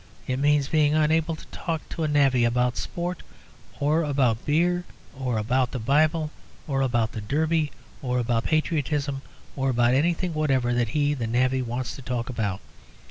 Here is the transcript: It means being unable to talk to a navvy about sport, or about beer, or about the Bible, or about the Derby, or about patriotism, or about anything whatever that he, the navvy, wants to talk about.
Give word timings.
It 0.25 0.39
means 0.39 0.67
being 0.67 0.95
unable 0.95 1.35
to 1.35 1.45
talk 1.51 1.87
to 1.89 2.01
a 2.03 2.07
navvy 2.07 2.43
about 2.43 2.75
sport, 2.75 3.21
or 3.79 4.01
about 4.01 4.43
beer, 4.47 4.83
or 5.15 5.37
about 5.37 5.73
the 5.73 5.77
Bible, 5.79 6.31
or 6.67 6.81
about 6.81 7.11
the 7.11 7.21
Derby, 7.21 7.71
or 8.01 8.17
about 8.17 8.45
patriotism, 8.45 9.21
or 9.55 9.69
about 9.69 9.93
anything 9.93 10.33
whatever 10.33 10.73
that 10.73 10.89
he, 10.97 11.13
the 11.13 11.27
navvy, 11.27 11.61
wants 11.61 11.95
to 11.97 12.01
talk 12.01 12.29
about. 12.31 12.61